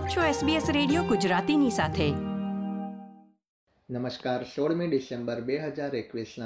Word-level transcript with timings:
આપ 0.00 0.08
છો 0.08 0.46
SBS 0.46 0.72
radio 0.72 1.02
ગુજરાતીની 1.02 1.70
સાથે. 1.70 2.10
નમસ્કાર, 3.90 4.44
સોળમી 4.44 4.88
ડિસેમ્બર 4.88 5.40
બે 5.40 5.58
હજાર 5.58 5.90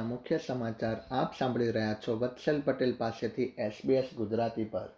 મુખ્ય 0.02 0.38
સમાચાર 0.46 0.96
આપ 1.10 1.38
સાંભળી 1.38 1.70
રહ્યા 1.70 1.94
છો 1.94 2.18
વત્સલ 2.18 2.60
પટેલ 2.60 2.94
પાસેથી 2.98 3.54
SBS 3.58 4.16
ગુજરાતી 4.16 4.64
પર. 4.64 4.88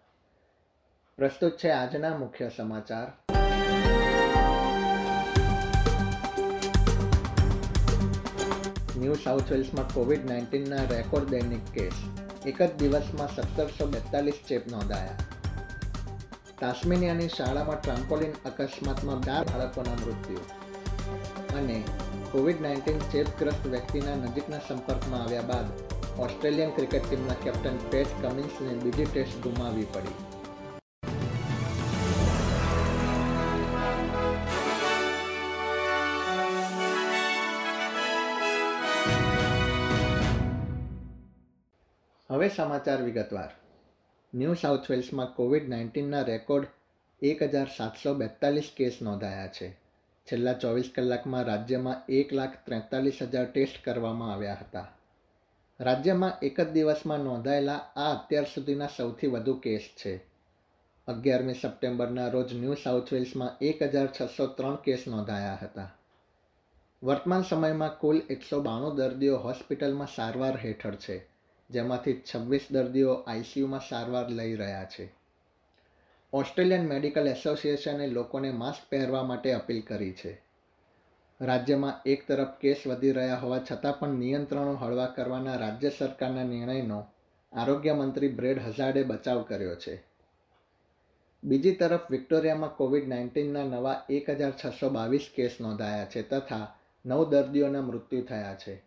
પ્રસ્તુત 1.17 1.57
છે 1.57 1.71
આજના 1.71 2.19
મુખ્ય 2.19 2.51
સમાચાર. 2.57 3.35
ન્યૂ 8.99 9.15
સાઉથ 9.15 9.53
વેલ્સમાં 9.53 9.95
કોવિડ 9.95 10.31
નાઇન્ટીનના 10.31 10.77
રેકોર્ડ 10.77 11.25
દૈનિક 11.25 11.65
કેસ. 11.75 11.93
એક 12.47 12.63
જ 12.63 12.75
દિવસમાં 12.77 13.37
સત્તરસો 13.37 13.87
બેતાલીસ 13.87 14.39
ચેપ 14.49 14.67
નોંધાયા. 14.69 15.17
તાસ્મેનિયાની 16.61 17.29
શાળામાં 17.29 17.81
ટ્રામ્પોલિન 17.81 18.31
અકસ્માતમાં 18.45 19.23
ચાર 19.23 19.45
બાળકોના 19.45 19.95
મૃત્યુ. 19.95 20.39
અને 21.57 21.85
કોવિડ 22.33 22.63
નાઇન્ટીન 22.63 22.99
ચેપગ્રસ્ત 22.99 23.67
વ્યક્તિના 23.67 24.15
નજીકના 24.15 24.59
સંપર્કમાં 24.59 25.23
આવ્યા 25.23 25.43
બાદ 25.43 25.67
ઓસ્ટ્રેલિયન 26.21 26.71
ક્રિકેટ 26.71 27.09
ટીમના 27.09 27.35
કેપ્ટન 27.35 27.77
પેટ 27.91 28.07
કમિન્સને 28.23 28.75
બીજી 28.75 29.05
ટેસ્ટ 29.05 29.43
ગુમાવવી 29.43 29.87
પડી. 29.93 30.17
હવે 42.31 42.49
સમાચાર 42.49 43.03
વિગતવાર. 43.03 43.66
ન્યૂ 44.37 44.55
સાઉથ 44.55 44.91
વેલ્સમાં 44.91 45.29
કોવિડ 45.33 45.69
નાઇન્ટીનના 45.69 46.23
રેકોર્ડ 46.23 46.67
એક 47.23 47.43
હજાર 47.43 47.69
સાતસો 47.69 48.15
બેતાલીસ 48.15 48.71
કેસ 48.77 49.01
નોંધાયા 49.01 49.49
છે. 49.49 49.77
છેલ્લા 50.27 50.55
ચોવીસ 50.55 50.91
કલાકમાં 50.91 51.47
રાજ્યમાં 51.47 52.03
એક 52.09 52.33
લાખ 52.33 52.57
ત્રેતાલીસ 52.65 53.21
હજાર 53.21 53.47
ટેસ્ટ 53.47 53.77
કરવામાં 53.85 54.33
આવ્યા 54.33 54.55
હતા. 54.55 54.87
રાજ્યમાં 55.81 56.33
એક 56.43 56.61
જ 56.61 56.67
દિવસમાં 56.73 57.25
નોંધાયેલા 57.25 57.77
આ 57.97 58.11
અત્યાર 58.13 58.45
સુધીના 58.45 58.89
સૌથી 58.89 59.27
વધુ 59.27 59.55
કેસ 59.55 59.83
છે. 60.03 60.13
અગિયારમી 61.09 61.55
સપ્ટેમ્બરના 61.55 62.29
રોજ 62.29 62.55
ન્યૂ 62.55 62.75
સાઉથ 62.75 63.13
વેલ્સમાં 63.13 63.57
એક 63.61 63.83
હજાર 63.83 64.07
છસો 64.07 64.47
ત્રણ 64.47 64.77
કેસ 64.77 65.07
નોંધાયા 65.07 65.57
હતા. 65.63 65.91
વર્તમાન 67.03 67.43
સમયમાં 67.43 67.99
કુલ 67.99 68.21
એકસો 68.29 68.61
બાણું 68.61 68.97
દર્દીઓ 68.97 69.37
હોસ્પિટલમાં 69.37 70.09
સારવાર 70.09 70.57
હેઠળ 70.57 70.95
છે. 70.95 71.36
જેમાંથી 71.71 72.23
છવ્વીસ 72.35 72.67
દર્દીઓ 72.71 73.13
આઈસીયુમાં 73.13 73.81
સારવાર 73.81 74.29
લઈ 74.29 74.55
રહ્યા 74.55 74.85
છે. 74.85 75.13
ઓસ્ટ્રેલિયન 76.33 76.87
મેડિકલ 76.87 77.29
એસોસિએશને 77.29 78.07
લોકોને 78.07 78.53
માસ્ક 78.53 78.91
પહેરવા 78.91 79.23
માટે 79.23 79.53
અપીલ 79.53 79.83
કરી 79.83 80.13
છે. 80.13 80.43
રાજ્યમાં 81.41 82.01
એક 82.07 82.29
તરફ 82.29 82.49
કેસ 82.61 82.83
વધી 82.87 83.13
રહ્યા 83.13 83.37
હોવા 83.37 83.59
છતાં 83.59 83.99
પણ 83.99 84.09
નિયંત્રણો 84.09 84.75
હળવા 84.75 85.07
કરવાના 85.07 85.57
રાજ્ય 85.57 85.91
સરકારના 85.91 86.43
નિર્ણયનો 86.43 87.07
આરોગ્ય 87.53 87.93
મંત્રી 87.93 88.29
બ્રેડ 88.29 88.63
હઝાર્ડે 88.63 89.03
બચાવ 89.03 89.43
કર્યો 89.43 89.75
છે. 89.75 90.03
બીજી 91.45 91.75
તરફ 91.75 92.01
વિક્ટોરિયામાં 92.11 92.77
કોવિડ 92.77 93.09
નાઇન્ટીનના 93.09 93.63
નવા 93.63 94.03
એક 94.09 94.31
હજાર 94.31 94.53
છસો 94.65 94.91
બાવીસ 94.91 95.31
કેસ 95.35 95.57
નોંધાયા 95.61 96.05
છે 96.05 96.23
તથા 96.23 96.77
નવ 97.07 97.31
દર્દીઓના 97.31 97.81
મૃત્યુ 97.81 98.23
થયા 98.23 98.55
છે. 98.55 98.86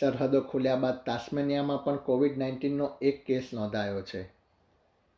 સરહદો 0.00 0.40
ખુલ્યા 0.40 0.76
બાદ 0.76 0.94
તાસ્મેનિયામાં 1.06 1.84
પણ 1.84 1.96
કોવિડ 1.96 2.38
નાઇન્ટીનનો 2.38 2.90
એક 3.02 3.24
કેસ 3.24 3.50
નોંધાયો 3.52 4.02
છે. 4.02 4.30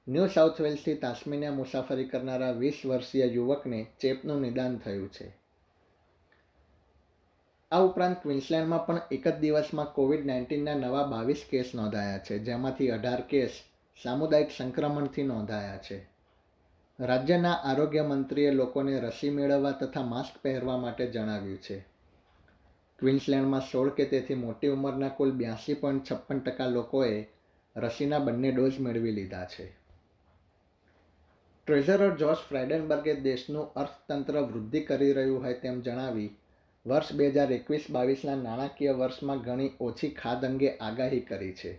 ન્યૂ 0.08 0.26
સાઉથ 0.26 0.60
વેલ્સથી 0.60 0.94
તાસ્મેનિયા 0.94 1.52
મુસાફરી 1.52 2.04
કરનારા 2.04 2.50
વીસ 2.50 2.82
વર્ષીય 2.86 3.24
યુવકને 3.24 3.86
ચેપનું 4.00 4.40
નિદાન 4.40 4.78
થયું 4.78 5.12
છે. 5.12 5.36
આ 7.70 7.78
ઉપરાંત 7.78 8.16
ક્વિન્સલેન્ડમાં 8.22 8.86
પણ 8.86 9.00
એક 9.10 9.28
જ 9.28 9.36
દિવસમાં 9.38 9.92
કોવિડ 9.92 10.26
નાઇન્ટીનના 10.26 10.74
નવા 10.74 11.06
બાવીસ 11.06 11.44
કેસ 11.50 11.72
નોંધાયા 11.74 12.18
છે, 12.18 12.38
જેમાંથી 12.38 12.90
અઢાર 12.90 13.20
કેસ 13.20 13.50
સામુદાયિક 14.02 14.50
સંક્રમણથી 14.58 15.22
નોંધાયા 15.22 15.76
છે. 15.76 16.06
રાજ્યના 17.00 17.52
આરોગ્ય 17.52 18.02
મંત્રીએ 18.02 18.50
લોકોને 18.50 19.00
રસી 19.00 19.30
મેળવવા 19.30 19.70
તથા 19.70 20.02
માસ્ક 20.02 20.42
પહેરવા 20.42 20.76
માટે 20.76 21.06
જણાવ્યું 21.06 21.58
છે. 21.58 21.84
ક્વિન્સલેન્ડમાં 23.00 23.60
સોળ 23.60 23.88
કે 23.88 24.04
તેથી 24.04 24.34
મોટી 24.34 24.68
ઉંમરના 24.68 25.08
કુલ 25.08 25.30
બ્યાસી 25.30 25.74
પોઈન્ટ 25.74 26.12
છપ્પન 26.12 26.38
ટકા 26.38 26.66
લોકોએ 26.66 27.28
રસીના 27.76 28.18
બંને 28.18 28.50
ડોઝ 28.50 28.80
મેળવી 28.80 29.10
લીધા 29.10 29.44
છે. 29.44 29.72
ટ્રેઝરર 31.66 32.16
જોર્જ 32.16 32.38
ફ્રાઇડનબર્ગે 32.48 33.14
દેશનું 33.14 33.74
અર્થતંત્ર 33.74 34.40
વૃદ્ધિ 34.40 34.80
કરી 34.80 35.12
રહ્યું 35.12 35.42
હોય 35.42 35.54
તેમ 35.54 35.80
જણાવી, 35.80 36.30
વર્ષ 36.86 37.12
બે 37.12 37.28
હજાર 37.28 37.52
એકવીસ 37.52 37.84
બાવીસના 37.90 38.34
નાણાકીય 38.34 38.92
વર્ષમાં 38.92 39.38
ઘણી 39.38 39.70
ઓછી 39.80 40.10
ખાદ 40.10 40.44
અંગે 40.44 40.76
આગાહી 40.76 41.20
કરી 41.20 41.52
છે. 41.52 41.78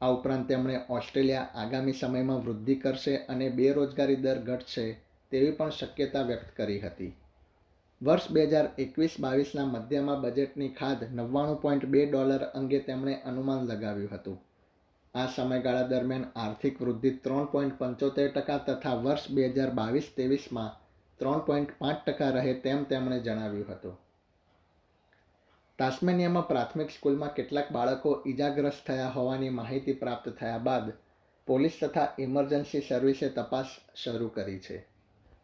આ 0.00 0.06
ઉપરાંત 0.06 0.48
તેમણે 0.48 0.80
ઓસ્ટ્રેલિયા 0.90 1.48
આગામી 1.54 1.92
સમયમાં 1.92 2.44
વૃદ્ધિ 2.44 2.74
કરશે 2.74 3.16
અને 3.16 3.48
બેરોજગારી 3.48 4.16
દર 4.16 4.38
ઘટશે 4.38 4.92
તેવી 5.30 5.50
પણ 5.50 5.70
શક્યતા 5.70 6.22
વ્યક્ત 6.22 6.56
કરી 6.56 6.80
હતી. 6.80 7.12
વર્ષ 8.00 8.32
બે 8.32 8.42
હજાર 8.46 8.66
એકવીસ 8.78 9.14
બાવીસના 9.20 9.66
મધ્યમાં 9.66 10.22
બજેટની 10.22 10.74
ખાધ 10.78 11.02
નવ્વાણું 11.10 11.58
પોઈન્ટ 11.58 11.84
બે 11.86 12.00
ડોલર 12.06 12.42
અંગે 12.54 12.80
તેમણે 12.80 13.14
અનુમાન 13.24 13.62
લગાવ્યું 13.68 14.10
હતું. 14.10 14.38
આ 15.14 15.26
સમયગાળા 15.26 15.90
દરમિયાન 15.90 16.26
આર્થિક 16.34 16.80
વૃદ્ધિ 16.80 17.10
ત્રણ 17.24 17.46
પોઈન્ટ 17.46 17.78
પંચોતેર 17.78 18.28
ટકા 18.32 18.58
તથા 18.58 18.96
વર્ષ 19.04 19.30
બે 19.30 19.46
હજાર 19.48 19.70
બાવીસ 19.70 20.10
ત્રેવીસમાં 20.16 20.74
ત્રણ 21.20 21.40
પોઈન્ટ 21.40 21.72
પાંચ 21.78 22.02
ટકા 22.02 22.28
રહે 22.30 22.52
તેમ 22.54 22.84
તેમણે 22.84 23.18
જણાવ્યું 23.20 23.70
હતું. 23.70 23.96
તાસ્મેનિયામાં 25.78 26.44
પ્રાથમિક 26.44 26.90
સ્કૂલમાં 26.90 27.30
કેટલાક 27.30 27.70
બાળકો 27.72 28.12
ઈજાગ્રસ્ત 28.26 28.84
થયા 28.84 29.10
હોવાની 29.10 29.56
માહિતી 29.60 29.94
પ્રાપ્ત 29.94 30.28
થયા 30.40 30.60
બાદ 30.68 30.92
પોલીસ 31.48 31.80
તથા 31.80 32.06
ઇમરજન્સી 32.18 32.84
સર્વિસે 32.88 33.28
તપાસ 33.30 33.72
શરૂ 33.94 34.30
કરી 34.30 34.60
છે. 34.60 34.78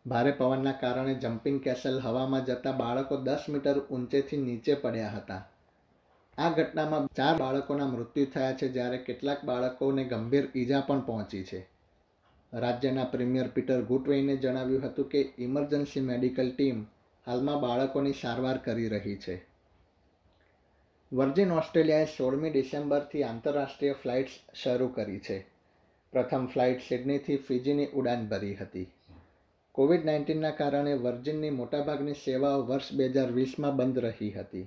ભારે 0.06 0.30
પવનના 0.30 0.72
કારણે 0.72 1.14
જમ્પિંગ 1.14 1.62
કેસલ 1.62 2.00
હવામાં 2.00 2.44
જતા 2.44 2.72
બાળકો 2.72 3.16
દસ 3.16 3.38
મીટર 3.48 3.78
ઊંચેથી 3.78 4.36
નીચે 4.36 4.74
પડ્યા 4.74 5.08
હતા. 5.08 5.48
આ 6.38 6.50
ઘટનામાં 6.50 7.06
ચાર 7.06 7.36
બાળકોના 7.36 7.86
મૃત્યુ 7.86 8.26
થયા 8.26 8.52
છે, 8.52 8.68
જ્યારે 8.68 8.98
કેટલાક 8.98 9.44
બાળકોને 9.44 10.04
ગંભીર 10.04 10.48
ઈજા 10.54 10.80
પણ 10.80 11.00
પહોંચી 11.00 11.44
છે. 11.44 11.66
રાજ્યના 12.52 13.04
પ્રીમિયર 13.04 13.48
પીટર 13.48 13.82
ગુટવેઈને 13.82 14.36
જણાવ્યું 14.36 14.82
હતું 14.82 15.08
કે, 15.08 15.32
ઇમરજન્સી 15.38 16.00
મેડિકલ 16.00 16.50
ટીમ 16.50 16.84
હાલમાં 17.26 17.60
બાળકોની 17.60 18.12
સારવાર 18.12 18.58
કરી 18.58 18.88
રહી 18.88 19.16
છે. 19.16 19.46
વર્જિન 21.12 21.52
ઓસ્ટ્રેલિયાએ 21.52 22.04
સોળમી 22.04 22.50
ડિસેમ્બરથી 22.50 23.22
આંતરરાષ્ટ્રીય 23.22 23.92
ફ્લાઇટ્સ 23.92 24.30
શરૂ 24.54 24.88
કરી 24.88 25.19
છે. 25.19 25.46
પ્રથમ 26.12 26.46
ફ્લાઇટ 26.46 26.80
સિડનીથી 26.88 27.36
ફિજીની 27.36 27.86
ઉડાન 27.86 28.26
ભરી 28.26 28.54
હતી. 28.54 28.92
કોવિડ 29.74 30.04
નાઇન્ટીનના 30.04 30.50
કારણે 30.50 30.94
વર્જિનની 30.94 31.50
મોટાભાગની 31.50 32.14
સેવાઓ 32.14 32.62
વર્ષ 32.62 32.92
બે 32.92 33.08
હજાર 33.08 33.30
વીસમાં 33.32 33.76
બંધ 33.76 33.98
રહી 33.98 34.30
હતી. 34.30 34.64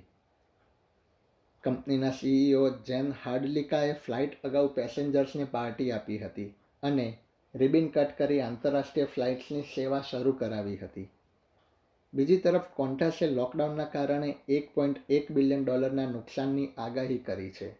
કંપનીના 1.64 2.10
સીઈઓ 2.10 2.62
જેન 2.70 3.12
હાર્ડલિકાએ 3.24 3.92
ફ્લાઇટ 3.92 4.32
અગાઉ 4.44 4.68
પેસેન્જર્સને 4.68 5.44
પાર્ટી 5.44 5.92
આપી 5.92 6.18
હતી 6.18 6.54
અને 6.82 7.18
રિબિન 7.54 7.88
કટ 7.88 8.18
કરી 8.18 8.40
આંતરરાષ્ટ્રીય 8.40 9.04
ફ્લાઇટ્સની 9.04 9.62
સેવા 9.62 10.00
શરૂ 10.00 10.32
કરાવી 10.32 10.76
હતી. 10.76 11.08
બીજી 12.14 12.36
તરફ 12.36 12.66
કોન્ટાસે 12.76 13.26
લોકડાઉનના 13.26 13.84
કારણે 13.84 14.30
એક 14.48 14.74
પોઈન્ટ 14.74 14.98
એક 15.10 15.30
બિલિયન 15.32 15.64
ડોલરના 15.64 16.06
નુકસાનની 16.06 16.66
આગાહી 16.78 17.18
કરી 17.18 17.50
છે. 17.50 17.70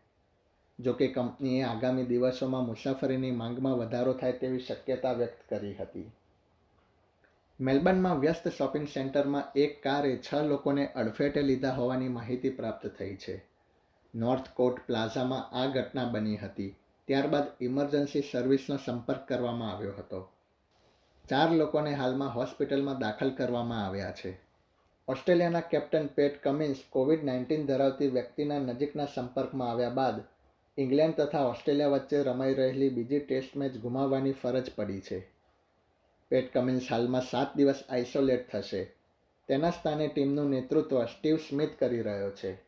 જોકે 0.79 1.09
કંપનીએ 1.09 1.63
આગામી 1.63 2.05
દિવસોમાં 2.05 2.67
મુસાફરીની 2.67 3.31
માંગમાં 3.31 3.75
વધારો 3.75 4.13
થાય 4.13 4.33
તેવી 4.33 4.59
શક્યતા 4.59 5.13
વ્યક્ત 5.13 5.43
કરી 5.49 5.75
હતી. 5.75 6.07
મેલબર્નમાં 7.61 8.21
વ્યસ્ત 8.21 8.49
શોપિંગ 8.49 8.89
સેન્ટરમાં 8.89 9.53
એક 9.57 9.83
કારે 9.83 10.19
છ 10.19 10.35
લોકોને 10.35 10.87
અડફેટે 10.87 11.43
લીધા 11.43 11.71
હોવાની 11.71 12.09
માહિતી 12.09 12.51
પ્રાપ્ત 12.51 12.87
થઈ 12.87 13.17
છે. 13.17 13.45
નોર્થ 14.15 14.49
કોર્ટ 14.55 14.87
પ્લાઝામાં 14.87 15.57
આ 15.57 15.67
ઘટના 15.67 16.05
બની 16.05 16.37
હતી. 16.37 16.77
ત્યારબાદ 17.05 17.45
ઇમરજન્સી 17.61 18.23
સર્વિસનો 18.33 18.77
સંપર્ક 18.77 19.29
કરવામાં 19.29 19.73
આવ્યો 19.73 19.93
હતો. 19.99 20.29
ચાર 21.31 21.53
લોકોને 21.53 21.95
હાલમાં 21.95 22.35
હોસ્પિટલમાં 22.35 22.99
દાખલ 22.99 23.31
કરવામાં 23.31 23.87
આવ્યા 23.87 24.11
છે. 24.11 24.41
ઓસ્ટ્રેલિયાના 25.09 25.61
captain 25.61 26.07
Pat 26.07 26.43
Cummins 26.43 26.77
Covid 26.91 27.25
nineteen 27.25 27.67
ધરાવતી 27.67 28.09
વ્યક્તિના 28.09 28.59
નજીકના 28.59 29.05
સંપર્કમાં 29.05 29.71
આવ્યા 29.71 29.91
બાદ 29.91 30.15
ઇંગ્લેન્ડ 30.79 31.15
તથા 31.15 31.39
ઓસ્ટ્રેલિયા 31.39 31.89
વચ્ચે 31.89 32.23
રમાઈ 32.23 32.55
રહેલી 32.55 32.89
બીજી 32.89 33.19
ટેસ્ટ 33.19 33.57
મેચ 33.57 33.77
ગુમાવવાની 33.77 34.33
ફરજ 34.33 34.71
પડી 34.77 35.01
છે. 35.01 35.36
પેટ 36.31 36.59
કમિન્સ 36.59 36.83
હાલમાં 36.91 37.21
સાત 37.21 37.57
દિવસ 37.57 37.83
આઇસોલેટ 37.91 38.51
થશે. 38.53 38.85
તેના 39.49 39.71
સ્થાને 39.71 40.09
ટીમનું 40.09 40.51
નેતૃત્વ 40.51 41.05
સ્ટીવ 41.05 41.37
સ્મિથ 41.37 41.71
કરી 41.79 42.03
રહ્યો 42.03 42.31
છે. 42.31 42.67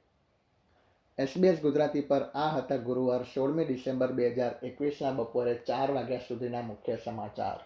એસબીએસ 1.18 1.60
ગુજરાતી 1.60 2.00
પર 2.00 2.22
આ 2.22 2.50
હતા 2.56 2.76
ગુરુવાર 2.76 3.22
સોળમી 3.22 3.64
ડિસેમ્બર 3.64 4.12
બે 4.12 4.28
હજાર 4.28 4.66
એકવીસના 4.66 5.10
બપોરે 5.10 5.54
ચાર 5.54 5.90
વાગ્યા 5.90 6.18
સુધીના 6.18 6.60
મુખ્ય 6.60 6.98
સમાચાર. 7.04 7.58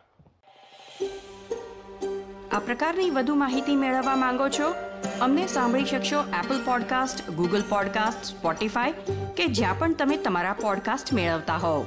આ 2.52 2.58
પ્રકારની 2.58 3.10
વધુ 3.10 3.34
માહિતી 3.34 3.76
મેળવવા 3.76 4.16
માંગો 4.16 4.48
છો? 4.48 4.74
અમને 5.20 5.46
સાંભળી 5.46 5.84
શકશો 5.84 6.20
Apple 6.20 6.64
podcast 6.64 7.30
Google 7.30 7.62
podcast 7.68 8.24
Spotify 8.24 8.92
કે 9.36 9.46
જ્યાં 9.46 9.78
પણ 9.78 9.94
તમે 9.94 10.16
તમારા 10.16 10.52
પોડકાસ્ટ 10.52 11.12
મેળવતા 11.12 11.56
હોવ. 11.56 11.86